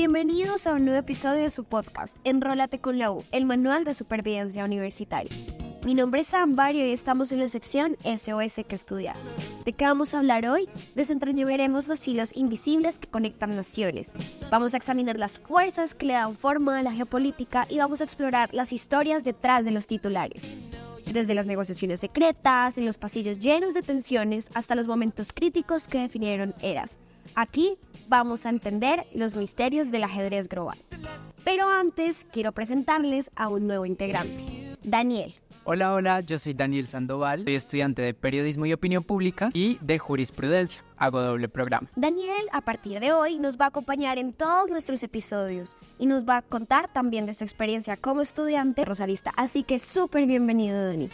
[0.00, 3.92] Bienvenidos a un nuevo episodio de su podcast, Enrólate con la U, el manual de
[3.92, 5.30] supervivencia universitaria.
[5.84, 9.14] Mi nombre es Ámbar y estamos en la sección SOS que estudiar.
[9.66, 10.70] ¿De qué vamos a hablar hoy?
[10.94, 14.14] Desentrañaremos los hilos invisibles que conectan naciones.
[14.50, 18.04] Vamos a examinar las fuerzas que le dan forma a la geopolítica y vamos a
[18.04, 20.56] explorar las historias detrás de los titulares.
[21.12, 25.98] Desde las negociaciones secretas, en los pasillos llenos de tensiones, hasta los momentos críticos que
[25.98, 26.98] definieron eras.
[27.34, 27.76] Aquí
[28.08, 30.78] vamos a entender los misterios del ajedrez global.
[31.44, 35.34] Pero antes quiero presentarles a un nuevo integrante, Daniel.
[35.64, 39.98] Hola, hola, yo soy Daniel Sandoval, soy estudiante de Periodismo y Opinión Pública y de
[39.98, 40.82] Jurisprudencia.
[40.96, 41.88] Hago doble programa.
[41.96, 46.26] Daniel, a partir de hoy, nos va a acompañar en todos nuestros episodios y nos
[46.26, 49.32] va a contar también de su experiencia como estudiante rosarista.
[49.36, 51.10] Así que súper bienvenido, Dani.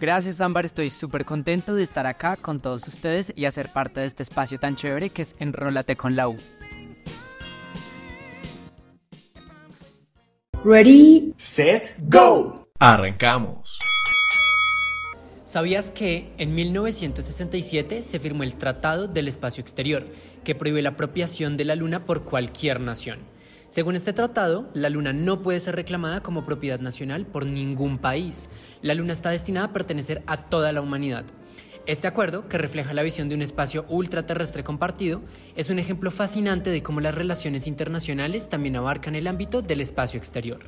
[0.00, 0.64] Gracias, Ámbar.
[0.64, 4.58] Estoy súper contento de estar acá con todos ustedes y hacer parte de este espacio
[4.58, 6.36] tan chévere que es Enrólate con la U.
[10.64, 12.68] Ready, set, go.
[12.78, 13.78] Arrancamos.
[15.44, 20.06] ¿Sabías que en 1967 se firmó el Tratado del Espacio Exterior,
[20.44, 23.18] que prohíbe la apropiación de la Luna por cualquier nación?
[23.68, 28.48] Según este tratado, la Luna no puede ser reclamada como propiedad nacional por ningún país.
[28.80, 31.26] La Luna está destinada a pertenecer a toda la humanidad.
[31.84, 35.20] Este acuerdo, que refleja la visión de un espacio ultraterrestre compartido,
[35.54, 40.18] es un ejemplo fascinante de cómo las relaciones internacionales también abarcan el ámbito del espacio
[40.18, 40.60] exterior.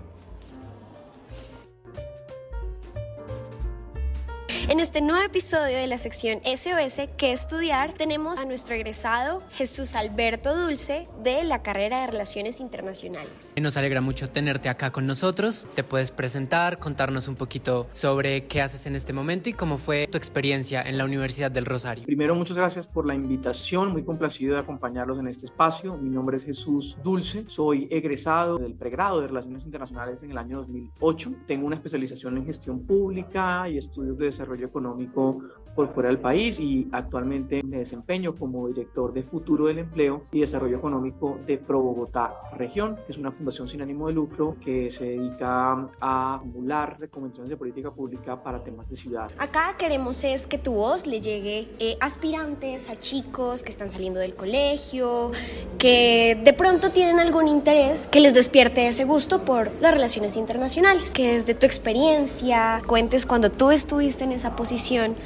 [4.71, 9.97] En este nuevo episodio de la sección SOS que estudiar tenemos a nuestro egresado Jesús
[9.97, 13.53] Alberto Dulce de la carrera de Relaciones Internacionales.
[13.61, 15.67] Nos alegra mucho tenerte acá con nosotros.
[15.75, 20.07] Te puedes presentar, contarnos un poquito sobre qué haces en este momento y cómo fue
[20.07, 22.05] tu experiencia en la Universidad del Rosario.
[22.05, 23.91] Primero, muchas gracias por la invitación.
[23.91, 25.97] Muy complacido de acompañarlos en este espacio.
[25.97, 27.43] Mi nombre es Jesús Dulce.
[27.49, 31.33] Soy egresado del pregrado de Relaciones Internacionales en el año 2008.
[31.49, 35.41] Tengo una especialización en gestión pública y estudios de desarrollo económico
[35.75, 40.41] por fuera del país y actualmente me desempeño como director de Futuro del Empleo y
[40.41, 44.91] Desarrollo Económico de Pro Bogotá Región, que es una fundación sin ánimo de lucro que
[44.91, 49.31] se dedica a acumular recomendaciones de política pública para temas de ciudad.
[49.39, 54.21] Acá queremos es que tu voz le llegue eh, aspirantes, a chicos que están saliendo
[54.21, 55.31] del colegio,
[55.79, 61.13] que de pronto tienen algún interés que les despierte ese gusto por las relaciones internacionales,
[61.13, 65.17] que desde tu experiencia cuentes cuando tú estuviste en esa posición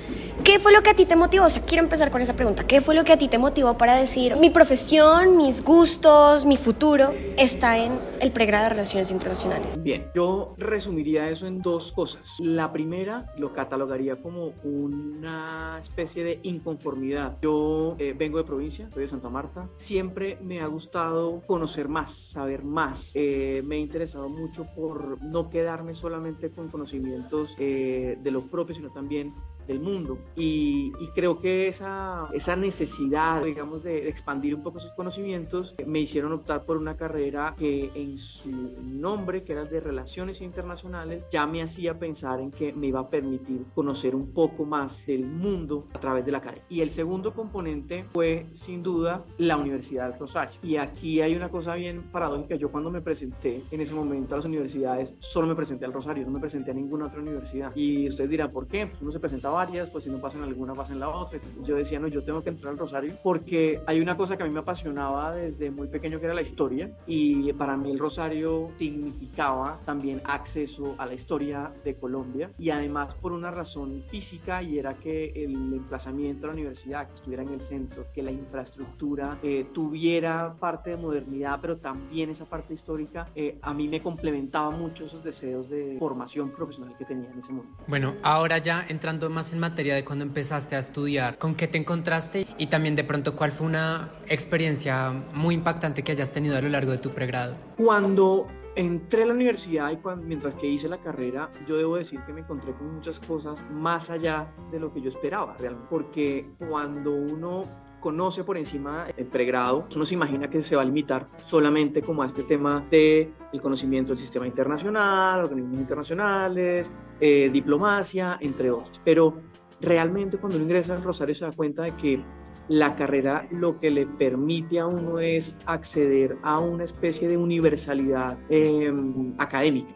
[0.43, 1.47] ¿Qué fue lo que a ti te motivó?
[1.47, 2.67] O sea, quiero empezar con esa pregunta.
[2.67, 6.57] ¿Qué fue lo que a ti te motivó para decir, mi profesión, mis gustos, mi
[6.57, 9.81] futuro está en el pregrado de Relaciones Internacionales?
[9.83, 12.37] Bien, yo resumiría eso en dos cosas.
[12.41, 17.39] La primera lo catalogaría como una especie de inconformidad.
[17.41, 19.69] Yo eh, vengo de provincia, soy de Santa Marta.
[19.77, 23.13] Siempre me ha gustado conocer más, saber más.
[23.15, 28.75] Eh, me he interesado mucho por no quedarme solamente con conocimientos eh, de lo propio,
[28.75, 29.33] sino también
[29.67, 30.19] del mundo.
[30.37, 36.33] Y, creo que esa, esa necesidad, digamos, de, expandir un poco sus conocimientos me hicieron
[36.33, 38.51] optar por una carrera que en su
[38.83, 43.09] nombre, que era de Relaciones Internacionales, ya me hacía pensar en que me iba a
[43.09, 46.65] permitir conocer un poco más del mundo a través de la carrera.
[46.69, 50.59] Y el segundo componente fue, sin duda, la Universidad del Rosario.
[50.63, 52.57] Y aquí hay una cosa bien paradójica.
[52.57, 56.25] Yo cuando me presenté en ese momento a las universidades, solo me presenté al Rosario,
[56.25, 57.73] no me presenté a ninguna otra universidad.
[57.75, 58.87] Y ustedes dirán, ¿por qué?
[58.87, 61.39] Pues uno se presentaba varias, pues no pasan alguna, pasan la otra.
[61.63, 64.47] Yo decía, no, yo tengo que entrar al Rosario porque hay una cosa que a
[64.47, 68.71] mí me apasionaba desde muy pequeño que era la historia y para mí el Rosario
[68.79, 74.79] significaba también acceso a la historia de Colombia y además por una razón física y
[74.79, 79.39] era que el emplazamiento de la universidad, que estuviera en el centro, que la infraestructura
[79.43, 84.71] eh, tuviera parte de modernidad, pero también esa parte histórica, eh, a mí me complementaba
[84.71, 87.85] mucho esos deseos de formación profesional que tenía en ese momento.
[87.87, 91.79] Bueno, ahora ya entrando más en materia de cuando empezaste a estudiar, ¿con qué te
[91.79, 92.47] encontraste?
[92.59, 96.69] Y también de pronto, ¿cuál fue una experiencia muy impactante que hayas tenido a lo
[96.69, 97.57] largo de tu pregrado?
[97.77, 98.47] Cuando
[98.77, 102.33] entré a la universidad y cuando, mientras que hice la carrera, yo debo decir que
[102.33, 105.87] me encontré con muchas cosas más allá de lo que yo esperaba realmente.
[105.91, 107.63] Porque cuando uno
[108.01, 112.23] conoce por encima el pregrado, uno se imagina que se va a limitar solamente como
[112.23, 119.01] a este tema de el conocimiento del sistema internacional, organismos internacionales, eh, diplomacia, entre otros.
[119.05, 119.41] Pero
[119.85, 122.21] realmente cuando uno ingresa al Rosario se da cuenta de que
[122.69, 128.39] la carrera lo que le permite a uno es acceder a una especie de universalidad
[128.49, 129.93] em, académica.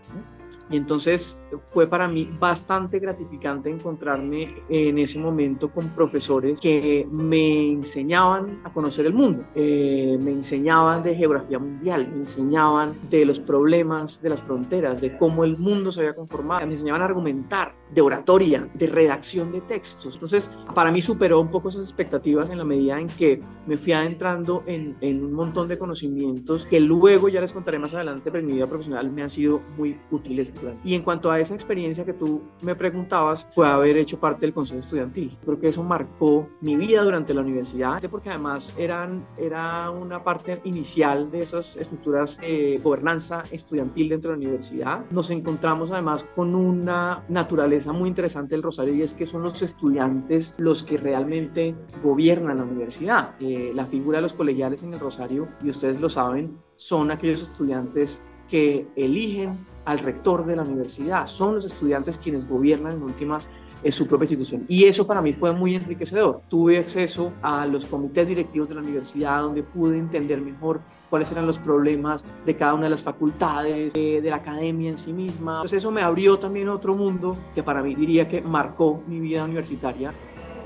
[0.71, 1.41] Y entonces
[1.73, 8.73] fue para mí bastante gratificante encontrarme en ese momento con profesores que me enseñaban a
[8.73, 14.31] conocer el mundo, eh, me enseñaban de geografía mundial, me enseñaban de los problemas de
[14.31, 18.69] las fronteras, de cómo el mundo se había conformado, me enseñaban a argumentar, de oratoria,
[18.75, 20.15] de redacción de textos.
[20.15, 23.93] Entonces, para mí superó un poco esas expectativas en la medida en que me fui
[23.93, 28.41] adentrando en, en un montón de conocimientos que luego, ya les contaré más adelante, pero
[28.41, 30.53] en mi vida profesional me han sido muy útiles.
[30.85, 34.53] Y en cuanto a esa experiencia que tú me preguntabas, fue haber hecho parte del
[34.53, 35.37] Consejo Estudiantil.
[35.45, 40.61] Creo que eso marcó mi vida durante la universidad, porque además eran, era una parte
[40.65, 45.05] inicial de esas estructuras de gobernanza estudiantil dentro de la universidad.
[45.11, 49.63] Nos encontramos además con una naturaleza muy interesante del Rosario y es que son los
[49.63, 53.35] estudiantes los que realmente gobiernan la universidad.
[53.41, 57.43] Eh, la figura de los colegiales en el Rosario, y ustedes lo saben, son aquellos
[57.43, 61.27] estudiantes que eligen al rector de la universidad.
[61.27, 63.49] Son los estudiantes quienes gobiernan en últimas
[63.83, 64.67] en su propia institución.
[64.69, 66.43] Y eso para mí fue muy enriquecedor.
[66.49, 71.47] Tuve acceso a los comités directivos de la universidad donde pude entender mejor cuáles eran
[71.47, 75.53] los problemas de cada una de las facultades, de, la academia en sí misma.
[75.53, 79.45] Entonces eso me abrió también otro mundo que para mí diría que marcó mi vida
[79.45, 80.13] universitaria.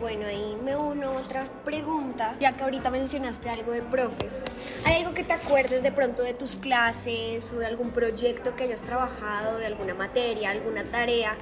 [0.03, 4.43] Bueno, ahí me uno otra pregunta, ya que ahorita mencionaste algo de profes.
[4.85, 8.65] ¿Hay algo que te acuerdes de pronto de tus clases o de algún proyecto que
[8.65, 11.37] hayas trabajado, de alguna materia, alguna tarea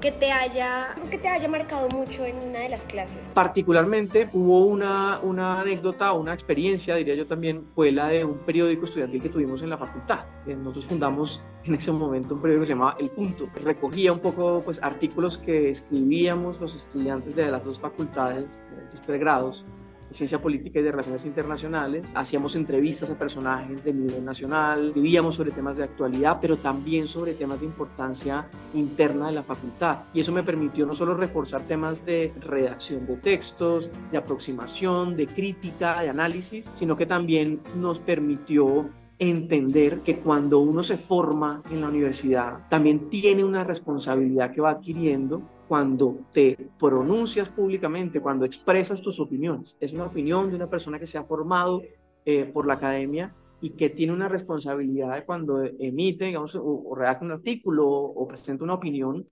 [0.00, 3.30] que te haya, que te haya marcado mucho en una de las clases?
[3.34, 8.84] Particularmente hubo una, una anécdota, una experiencia, diría yo también, fue la de un periódico
[8.84, 10.20] estudiantil que tuvimos en la facultad.
[10.46, 13.48] Eh, nosotros fundamos en ese momento un periódico que se llamaba El Punto.
[13.62, 19.06] Recogía un poco pues, artículos que escribíamos los estudiantes de las dos facultades, de los
[19.06, 19.64] pregrados,
[20.10, 22.08] Ciencia Política y de Relaciones Internacionales.
[22.14, 27.34] Hacíamos entrevistas a personajes de nivel nacional, vivíamos sobre temas de actualidad, pero también sobre
[27.34, 30.00] temas de importancia interna de la facultad.
[30.12, 35.26] Y eso me permitió no solo reforzar temas de redacción de textos, de aproximación, de
[35.26, 41.80] crítica, de análisis, sino que también nos permitió entender que cuando uno se forma en
[41.80, 49.00] la universidad, también tiene una responsabilidad que va adquiriendo cuando te pronuncias públicamente, cuando expresas
[49.00, 49.76] tus opiniones.
[49.80, 51.82] Es una opinión de una persona que se ha formado
[52.24, 57.24] eh, por la academia y que tiene una responsabilidad de cuando emite, digamos, o, redacta
[57.24, 59.26] un artículo o, presenta una opinión,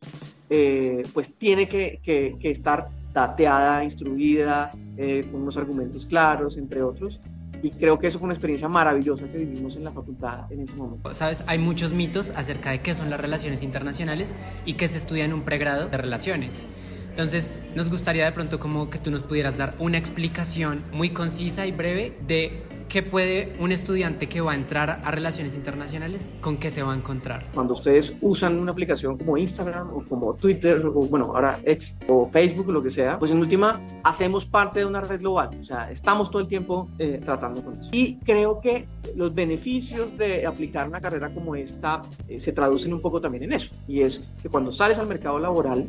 [0.49, 7.21] eh, pues tiene que, que, estar dateada, instruida, eh, con unos argumentos claros, entre otros
[7.63, 10.75] y creo que eso fue una experiencia maravillosa que vivimos en la facultad en ese
[10.75, 11.15] momento.
[11.15, 14.35] Sabes, hay muchos mitos acerca de qué son las relaciones internacionales
[14.67, 16.67] y que se estudia en un pregrado de relaciones.
[17.11, 21.67] Entonces, nos gustaría de pronto como que tú nos pudieras dar una explicación muy concisa
[21.67, 26.59] y breve de ¿Qué puede un estudiante que va a entrar a relaciones internacionales con
[26.59, 27.43] qué se va a encontrar?
[27.55, 32.29] Cuando ustedes usan una aplicación como Instagram o como Twitter o bueno, ahora X o
[32.29, 35.91] Facebook lo que sea, pues en última hacemos parte de una red global, o sea,
[35.91, 37.89] estamos todo el tiempo eh, tratando con eso.
[37.93, 38.87] Y creo que
[39.17, 43.55] los beneficios de aplicar una carrera como esta eh, se traducen un poco también en
[43.55, 45.89] eso, y es que cuando sales al mercado laboral,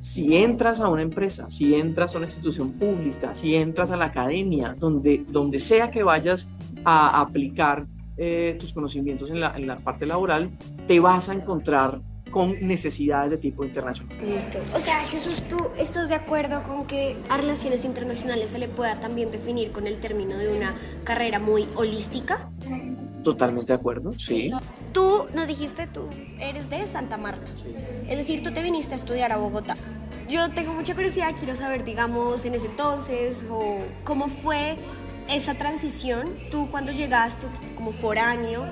[0.00, 4.06] si entras a una empresa, si entras a una institución pública, si entras a la
[4.06, 6.48] academia, donde, donde sea que vayas
[6.84, 7.86] a aplicar
[8.16, 10.50] eh, tus conocimientos en la, en la parte laboral,
[10.88, 12.00] te vas a encontrar
[12.30, 14.16] con necesidades de tipo internacional.
[14.24, 14.58] Listo.
[14.74, 18.98] O sea, Jesús, ¿tú estás de acuerdo con que a relaciones internacionales se le pueda
[19.00, 20.74] también definir con el término de una
[21.04, 22.48] carrera muy holística?
[23.22, 24.50] Totalmente de acuerdo, sí.
[24.92, 26.08] Tú nos dijiste, tú
[26.38, 27.50] eres de Santa Marta.
[28.08, 29.76] Es decir, tú te viniste a estudiar a Bogotá.
[30.28, 34.76] Yo tengo mucha curiosidad, quiero saber, digamos, en ese entonces, o cómo fue
[35.28, 37.46] esa transición, tú cuando llegaste
[37.76, 38.64] como foráneo,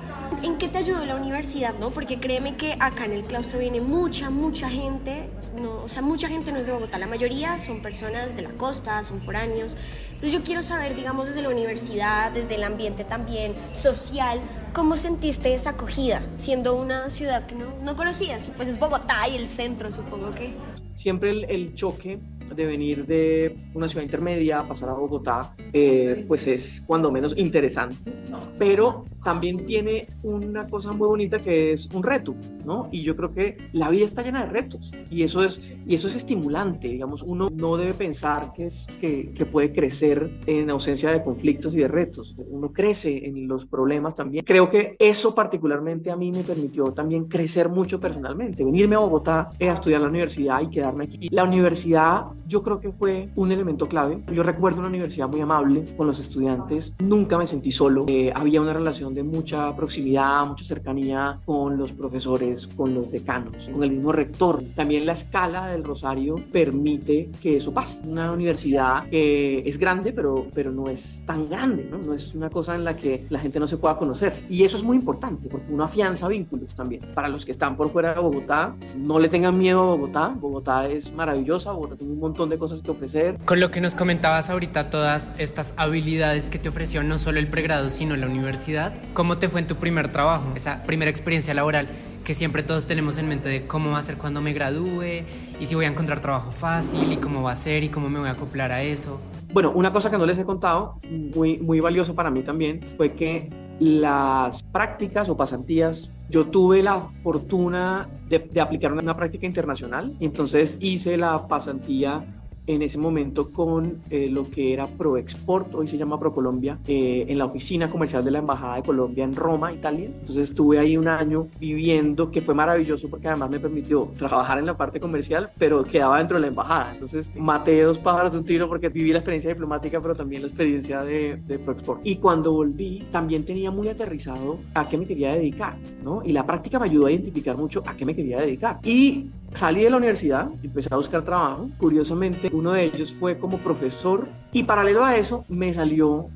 [0.43, 1.89] ¿en qué te ayudó la universidad, no?
[1.91, 5.29] Porque créeme que acá en el claustro viene mucha, mucha gente,
[5.59, 8.51] no, o sea, mucha gente no es de Bogotá, la mayoría son personas de la
[8.51, 9.75] costa, son foráneos.
[10.05, 14.41] Entonces yo quiero saber, digamos, desde la universidad, desde el ambiente también social,
[14.73, 18.47] ¿cómo sentiste esa acogida, siendo una ciudad que no, no conocías?
[18.47, 20.53] Y pues es Bogotá y el centro, supongo que.
[20.95, 22.19] Siempre el, el choque
[22.55, 27.33] de venir de una ciudad intermedia a pasar a Bogotá, eh, pues es cuando menos
[27.37, 28.11] interesante,
[28.57, 32.35] pero también tiene una cosa muy bonita que es un reto,
[32.65, 32.89] ¿no?
[32.91, 36.07] Y yo creo que la vida está llena de retos y eso es, y eso
[36.07, 41.11] es estimulante, digamos, uno no debe pensar que, es, que, que puede crecer en ausencia
[41.11, 44.45] de conflictos y de retos, uno crece en los problemas también.
[44.45, 49.49] Creo que eso particularmente a mí me permitió también crecer mucho personalmente, venirme a Bogotá
[49.59, 51.29] a estudiar la universidad y quedarme aquí.
[51.31, 54.21] La universidad yo creo que fue un elemento clave.
[54.33, 58.61] Yo recuerdo una universidad muy amable con los estudiantes, nunca me sentí solo, eh, había
[58.61, 63.83] una relación relación de mucha proximidad, mucha cercanía con los profesores, con los decanos, con
[63.83, 64.63] el mismo rector.
[64.75, 67.97] También la escala del Rosario permite que eso pase.
[68.05, 71.97] Una universidad que es grande, pero, pero no es tan grande, ¿no?
[71.97, 74.33] no es una cosa en la que la gente no se pueda conocer.
[74.49, 77.01] Y eso es muy importante porque uno afianza vínculos también.
[77.13, 80.27] Para los que están por fuera de Bogotá, no le tengan miedo a Bogotá.
[80.39, 83.37] Bogotá es maravillosa, Bogotá tiene un montón de cosas que ofrecer.
[83.45, 87.47] Con lo que nos comentabas ahorita, todas estas habilidades que te ofreció no solo el
[87.47, 91.87] pregrado, sino la universidad, ¿cómo te fue en tu primer trabajo, esa primera experiencia laboral?
[92.29, 95.23] que siempre todos tenemos en mente de cómo va a ser cuando me gradúe
[95.59, 98.19] y si voy a encontrar trabajo fácil y cómo va a ser y cómo me
[98.19, 99.19] voy a acoplar a eso.
[99.51, 103.13] Bueno, una cosa que no les he contado, muy, muy valioso para mí también, fue
[103.13, 110.15] que las prácticas o pasantías, yo tuve la fortuna de, aplicar una, una práctica internacional,
[110.19, 112.23] entonces hice la pasantía
[112.69, 117.39] en ese momento con eh, lo que era ProExport, hoy se llama ProColombia, eh, en
[117.39, 120.05] la oficina comercial de la Embajada de Colombia en Roma, Italia.
[120.05, 124.67] Entonces estuve ahí un año viviendo, que fue maravilloso porque además me permitió trabajar en
[124.67, 126.93] la parte comercial, pero quedaba dentro de la embajada.
[126.93, 130.49] Entonces maté dos pájaros de un tiro porque viví la experiencia diplomática, pero también la
[130.49, 132.05] experiencia de, de ProExport.
[132.05, 136.21] Y cuando volví, también tenía muy aterrizado a qué me quería dedicar, ¿no?
[136.23, 138.79] Y la práctica me ayudó a identificar mucho a qué me quería dedicar.
[138.83, 141.69] Y salí de la universidad, empecé a buscar trabajo.
[141.77, 146.27] Curiosamente, uno de ellos fue como profesor y paralelo a eso me salió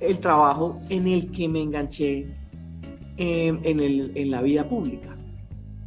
[0.00, 2.26] el trabajo en el que me enganché
[3.16, 5.16] en, en, el, en la vida pública.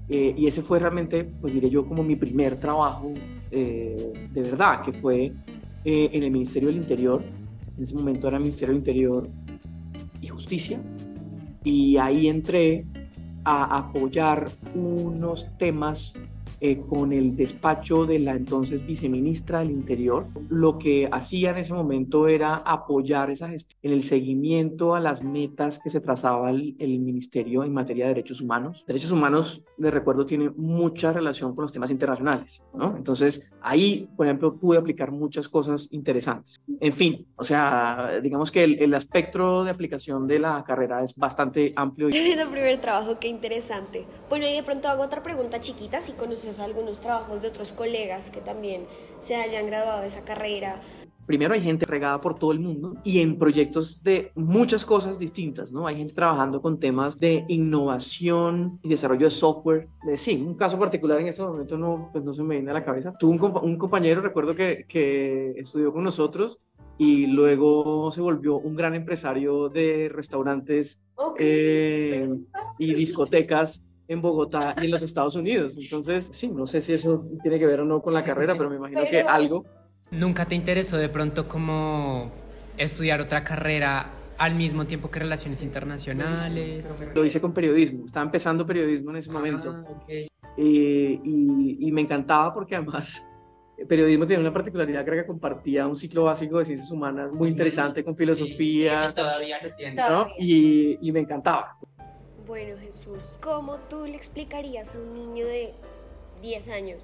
[0.10, 3.13] Eh, y ese fue realmente, pues diré yo, como mi primer trabajo
[3.51, 5.32] eh, de verdad, que fue
[5.86, 7.24] eh, en el Ministerio del Interior.
[7.77, 9.30] En ese momento era Ministerio del Interior
[10.22, 10.82] y Justicia.
[11.63, 12.86] Y ahí entré
[13.44, 16.13] a apoyar unos temas
[16.63, 20.27] eh, con el despacho de la entonces viceministra del Interior.
[20.48, 25.24] Lo que hacía en ese momento era apoyar esa gestión en el seguimiento a las
[25.24, 28.84] metas que se trazaba el, Ministerio en materia de derechos humanos.
[28.86, 32.96] Derechos humanos, les recuerdo, tiene mucha relación con los temas internacionales, ¿no?
[32.96, 36.60] Entonces, ahí, por ejemplo, pude aplicar muchas cosas interesantes.
[36.80, 41.15] En fin, o sea, digamos que el, el espectro de aplicación de la carrera es
[41.15, 42.10] bastante amplio.
[42.41, 44.06] El primer trabajo, qué interesante.
[44.30, 48.30] Bueno, y de pronto hago otra pregunta chiquita, si conoces algunos trabajos de otros colegas
[48.30, 48.86] que también
[49.20, 50.82] se hayan graduado de esa carrera.
[51.25, 55.72] Primero hay gente regada por todo el mundo y en proyectos de muchas cosas distintas,
[55.72, 55.88] ¿no?
[55.88, 59.88] Hay gente trabajando con temas de innovación y desarrollo de software.
[60.04, 62.74] De, sí, un caso particular en este momento no, pues no se me viene a
[62.74, 63.13] la cabeza.
[63.18, 66.60] Tuve un, compa un compañero, recuerdo que, que estudió con nosotros
[66.98, 71.48] y luego se volvió un gran empresario de restaurantes okay.
[71.48, 72.30] eh,
[72.78, 75.75] y discotecas en Bogotá y en los Estados Unidos.
[75.78, 78.70] Entonces, sí, no sé si eso tiene que ver o no con la carrera, pero
[78.70, 79.66] me imagino que algo.
[80.12, 82.30] ¿Nunca te interesó de pronto como
[82.77, 87.06] estudiar otra carrera al mismo tiempo que relaciones internacionales?
[87.15, 89.74] Lo hice con periodismo, estaba empezando periodismo en ese momento.
[89.74, 90.27] Ah, okay.
[90.58, 93.24] eh, y, y, me encantaba porque además
[93.77, 97.48] el periodismo tenía una particularidad, creo que compartía un ciclo básico de ciencias humanas muy
[97.48, 99.08] interesante con filosofía.
[99.08, 99.96] Sí, todavía lo tiene.
[99.96, 100.27] ¿no?
[100.38, 101.77] Y, y me encantaba.
[102.46, 105.74] Bueno, Jesús, ¿cómo tú le explicarías a un niño de
[106.41, 107.01] 10 años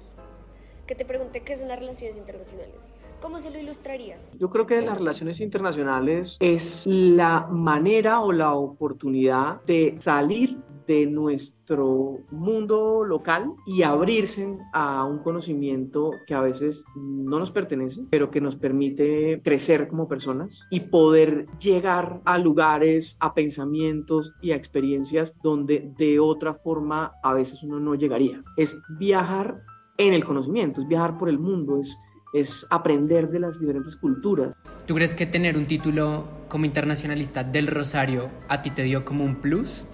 [0.86, 2.97] que te pregunte qué son las relaciones internacionales?
[3.20, 4.32] ¿Cómo se lo ilustrarías?
[4.38, 10.56] Yo creo que las relaciones internacionales es la manera o la oportunidad de salir
[10.86, 18.02] de nuestro mundo local y abrirse a un conocimiento que a veces no nos pertenece,
[18.08, 24.52] pero que nos permite crecer como personas y poder llegar a lugares, a pensamientos y
[24.52, 28.42] a experiencias donde de otra forma a veces uno no llegaría.
[28.56, 29.60] Es viajar
[29.98, 31.98] en el conocimiento, es viajar por el mundo, es
[32.32, 34.54] es aprender de las diferentes culturas.
[34.86, 39.24] ¿Tú crees que tener un título como internacionalista del Rosario a ti te dio como
[39.24, 39.86] un plus?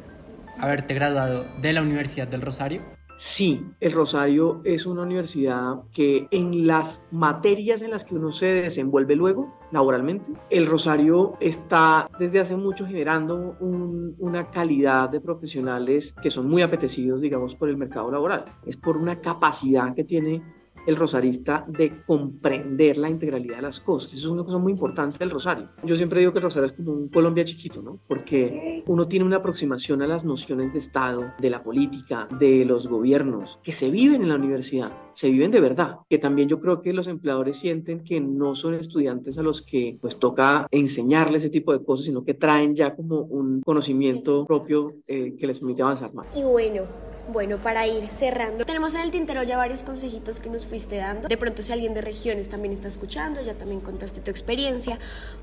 [0.59, 2.81] Haberte graduado de la Universidad del Rosario.
[3.17, 8.47] Sí, el Rosario es una universidad que en las materias en las que uno se
[8.47, 16.15] desenvuelve luego, laboralmente, el Rosario está desde hace mucho generando un, una calidad de profesionales
[16.23, 18.47] que son muy apetecidos, digamos, por el mercado laboral.
[18.67, 20.43] Es por una capacidad que tiene
[20.87, 24.13] el rosarista de comprender la integralidad de las cosas.
[24.13, 25.69] Eso es una cosa muy importante del rosario.
[25.85, 27.99] Yo siempre digo que el rosario es como un Colombia chiquito, ¿no?
[28.07, 32.87] Porque uno tiene una aproximación a las nociones de Estado, de la política, de los
[32.87, 35.99] gobiernos, que se viven en la universidad, se viven de verdad.
[36.09, 39.99] Que también yo creo que los empleadores sienten que no son estudiantes a los que
[40.01, 44.95] pues toca enseñarles ese tipo de cosas, sino que traen ya como un conocimiento propio
[45.07, 46.27] eh, que les permite avanzar más.
[46.37, 46.83] Y bueno,
[47.33, 51.29] bueno, para ir cerrando, tenemos en el tintero ya varios consejitos que nos fuiste dando.
[51.29, 54.99] De pronto si alguien de regiones también está escuchando, ya también contaste tu experiencia,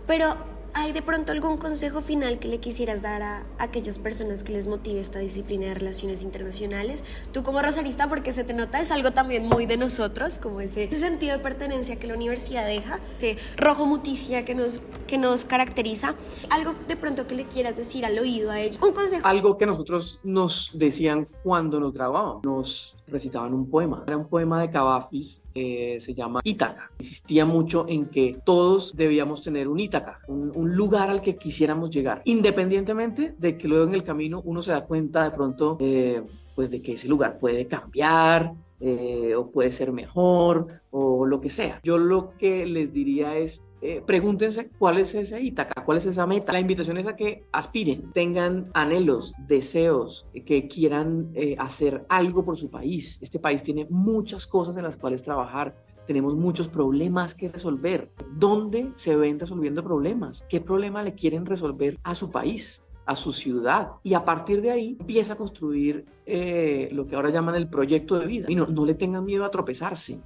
[0.07, 0.35] pero
[0.73, 4.67] ¿Hay de pronto algún consejo final que le quisieras dar a aquellas personas que les
[4.67, 7.03] motive esta disciplina de relaciones internacionales?
[7.33, 10.89] Tú como rosarista, porque se te nota, es algo también muy de nosotros, como ese,
[10.91, 16.15] sentido de pertenencia que la universidad deja, ese rojo muticia que nos, que nos caracteriza.
[16.49, 18.81] Algo de pronto que le quieras decir al oído a ellos.
[18.81, 19.27] Un consejo.
[19.27, 22.43] Algo que nosotros nos decían cuando nos graduábamos.
[22.45, 24.03] Nos recitaban un poema.
[24.07, 26.91] Era un poema de Cavafis, que se llama Ítaca.
[26.99, 32.21] Insistía mucho en que todos debíamos tener un Ítaca, un, lugar al que quisiéramos llegar,
[32.25, 36.23] independientemente de que luego en el camino uno se da cuenta de pronto, eh,
[36.55, 41.49] pues de que ese lugar puede cambiar, eh, o puede ser mejor o lo que
[41.49, 41.79] sea.
[41.83, 46.27] Yo lo que les diría es eh, pregúntense cuál es ese Ítaca, cuál es esa
[46.27, 46.53] meta.
[46.53, 52.57] La invitación es a que aspiren, tengan anhelos, deseos, que quieran eh, hacer algo por
[52.57, 53.17] su país.
[53.21, 55.75] Este país tiene muchas cosas en las cuales trabajar.
[56.05, 58.11] Tenemos muchos problemas que resolver.
[58.35, 60.45] ¿Dónde se ven resolviendo problemas?
[60.47, 62.83] ¿Qué problema le quieren resolver a su país?
[63.03, 67.31] a su ciudad y a partir de ahí empieza a construir eh, lo que ahora
[67.31, 68.47] llaman el proyecto de vida.
[68.55, 70.19] No, no le tengan miedo a tropezarse,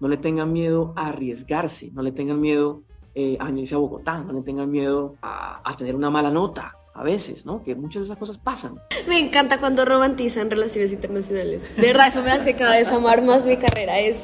[0.00, 2.82] no le tengan miedo a arriesgarse, no le tengan miedo
[3.14, 7.02] eh, a venirse a Bogotá, no le tengan miedo a, tener una mala nota, a
[7.02, 7.62] veces, ¿no?
[7.62, 8.74] Que muchas de esas cosas pasan.
[9.08, 11.74] Me encanta cuando romantizan relaciones internacionales.
[11.76, 13.98] De verdad, eso me hace cada vez amar más mi carrera.
[13.98, 14.18] Es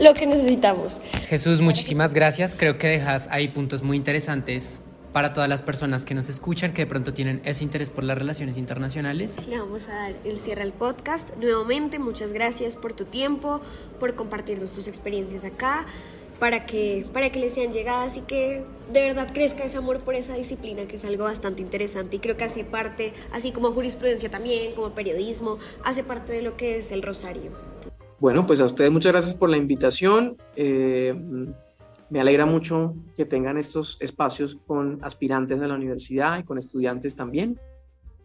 [0.00, 1.00] lo que necesitamos.
[1.26, 2.54] Jesús, muchísimas gracias.
[2.54, 4.82] Creo que dejas ahí puntos muy interesantes
[5.12, 8.16] para todas las personas que nos escuchan, que de pronto tienen ese interés por las
[8.16, 9.36] relaciones internacionales.
[9.46, 11.36] Le vamos a dar el cierre al podcast.
[11.36, 13.60] Nuevamente, muchas gracias por tu tiempo,
[14.00, 15.86] por compartirnos tus experiencias acá
[16.38, 20.14] para que, para que les sean llegadas y que de verdad crezca ese amor por
[20.14, 24.30] esa disciplina, que es algo bastante interesante y creo que hace parte, así como jurisprudencia
[24.30, 27.52] también, como periodismo, hace parte de lo que es el Rosario.
[28.18, 30.36] Bueno, pues a ustedes muchas gracias por la invitación.
[30.54, 31.14] Eh,
[32.10, 37.16] me alegra mucho que tengan estos espacios con aspirantes de la universidad y con estudiantes
[37.16, 37.58] también.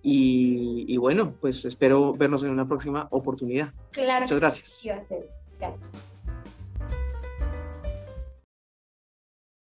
[0.03, 3.73] Y, y bueno, pues espero vernos en una próxima oportunidad.
[3.91, 4.21] Claro.
[4.21, 4.81] Muchas gracias.
[4.83, 6.16] gracias.